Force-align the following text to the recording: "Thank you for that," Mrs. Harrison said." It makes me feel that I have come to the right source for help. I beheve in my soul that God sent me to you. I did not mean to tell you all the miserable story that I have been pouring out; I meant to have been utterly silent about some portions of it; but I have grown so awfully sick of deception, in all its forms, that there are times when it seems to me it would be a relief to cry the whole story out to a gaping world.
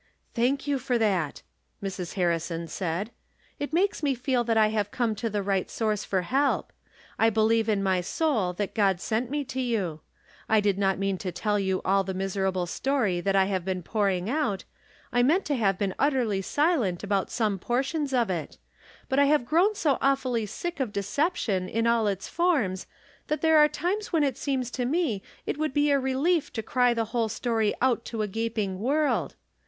"Thank 0.33 0.65
you 0.65 0.79
for 0.79 0.97
that," 0.97 1.43
Mrs. 1.83 2.15
Harrison 2.15 2.67
said." 2.67 3.11
It 3.59 3.71
makes 3.71 4.01
me 4.01 4.15
feel 4.15 4.43
that 4.45 4.57
I 4.57 4.69
have 4.69 4.89
come 4.89 5.13
to 5.13 5.29
the 5.29 5.43
right 5.43 5.69
source 5.69 6.03
for 6.03 6.23
help. 6.23 6.73
I 7.19 7.29
beheve 7.29 7.67
in 7.67 7.83
my 7.83 8.01
soul 8.01 8.51
that 8.53 8.73
God 8.73 8.99
sent 8.99 9.29
me 9.29 9.43
to 9.45 9.61
you. 9.61 9.99
I 10.49 10.59
did 10.59 10.79
not 10.79 10.97
mean 10.97 11.19
to 11.19 11.31
tell 11.31 11.59
you 11.59 11.83
all 11.85 12.03
the 12.03 12.15
miserable 12.15 12.65
story 12.65 13.21
that 13.21 13.35
I 13.35 13.45
have 13.45 13.63
been 13.63 13.83
pouring 13.83 14.27
out; 14.27 14.63
I 15.13 15.21
meant 15.21 15.45
to 15.45 15.55
have 15.55 15.77
been 15.77 15.93
utterly 15.99 16.41
silent 16.41 17.03
about 17.03 17.29
some 17.29 17.59
portions 17.59 18.11
of 18.11 18.31
it; 18.31 18.57
but 19.07 19.19
I 19.19 19.25
have 19.25 19.45
grown 19.45 19.75
so 19.75 19.99
awfully 20.01 20.47
sick 20.47 20.79
of 20.79 20.91
deception, 20.91 21.69
in 21.69 21.85
all 21.85 22.07
its 22.07 22.27
forms, 22.27 22.87
that 23.27 23.41
there 23.41 23.59
are 23.59 23.67
times 23.69 24.11
when 24.11 24.23
it 24.23 24.35
seems 24.35 24.71
to 24.71 24.85
me 24.85 25.21
it 25.45 25.59
would 25.59 25.75
be 25.75 25.91
a 25.91 25.99
relief 25.99 26.51
to 26.53 26.63
cry 26.63 26.95
the 26.95 27.05
whole 27.13 27.29
story 27.29 27.75
out 27.83 28.03
to 28.05 28.23
a 28.23 28.27
gaping 28.27 28.79
world. 28.79 29.35